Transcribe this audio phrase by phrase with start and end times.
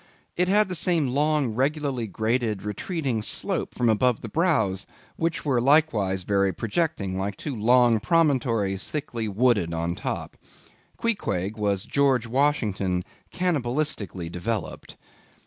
[0.35, 5.61] It had the same long regularly graded retreating slope from above the brows, which were
[5.61, 10.37] likewise very projecting, like two long promontories thickly wooded on top.
[10.97, 14.97] Queequeg was George Washington cannibalistically developed.